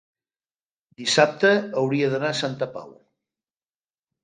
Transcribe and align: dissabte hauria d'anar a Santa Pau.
dissabte 1.01 1.51
hauria 1.83 2.09
d'anar 2.15 2.33
a 2.37 2.41
Santa 2.41 2.71
Pau. 2.79 2.91